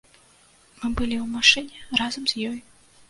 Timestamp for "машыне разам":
1.35-2.23